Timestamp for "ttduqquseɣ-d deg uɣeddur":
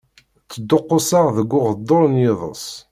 0.43-2.03